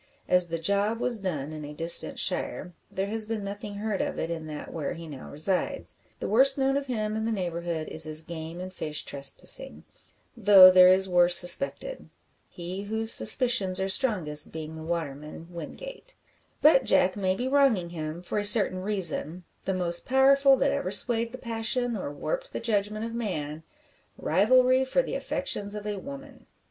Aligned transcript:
As 0.27 0.47
the 0.47 0.57
"job" 0.57 0.99
was 0.99 1.19
done 1.19 1.51
in 1.53 1.63
a 1.63 1.75
distant 1.75 2.17
shire, 2.17 2.73
there 2.89 3.05
has 3.05 3.27
been 3.27 3.43
nothing 3.43 3.75
heard 3.75 4.01
of 4.01 4.17
it 4.17 4.31
in 4.31 4.47
that 4.47 4.73
where 4.73 4.93
he 4.93 5.07
now 5.07 5.29
resides. 5.29 5.95
The 6.19 6.27
worst 6.27 6.57
known 6.57 6.75
of 6.75 6.87
him 6.87 7.15
in 7.15 7.23
the 7.25 7.31
neighbourhood 7.31 7.87
is 7.87 8.05
his 8.05 8.23
game 8.23 8.59
and 8.59 8.73
fish 8.73 9.03
trespassing, 9.03 9.83
though 10.35 10.71
there 10.71 10.87
is 10.87 11.07
worse 11.07 11.35
suspected. 11.37 12.09
He 12.49 12.81
whose 12.81 13.11
suspicions 13.13 13.79
are 13.79 13.87
strongest 13.87 14.51
being 14.51 14.75
the 14.75 14.81
waterman, 14.81 15.49
Wingate. 15.51 16.15
But 16.63 16.83
Jack 16.83 17.15
may 17.15 17.35
be 17.35 17.47
wronging 17.47 17.91
him, 17.91 18.23
for 18.23 18.39
a 18.39 18.43
certain 18.43 18.81
reason 18.81 19.43
the 19.65 19.73
most 19.75 20.07
powerful 20.07 20.55
that 20.57 20.71
ever 20.71 20.89
swayed 20.89 21.31
the 21.31 21.37
passion 21.37 21.95
or 21.95 22.11
warped 22.11 22.53
the 22.53 22.59
judgment 22.59 23.05
of 23.05 23.13
man 23.13 23.61
rivalry 24.17 24.83
for 24.83 25.03
the 25.03 25.13
affections 25.13 25.75
of 25.75 25.85
a 25.85 25.97
woman. 25.99 26.47